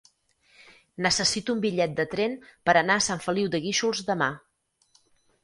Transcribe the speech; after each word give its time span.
Necessito 1.05 1.55
un 1.57 1.61
bitllet 1.65 1.93
de 1.99 2.05
tren 2.15 2.33
per 2.71 2.75
anar 2.81 2.97
a 2.97 3.05
Sant 3.09 3.23
Feliu 3.27 3.53
de 3.57 3.61
Guíxols 3.67 4.03
demà. 4.11 4.33